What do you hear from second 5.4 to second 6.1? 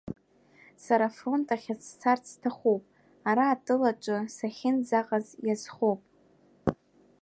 иазхоуп.